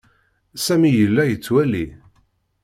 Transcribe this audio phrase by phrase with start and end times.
[0.65, 1.85] Sami yella yettwali.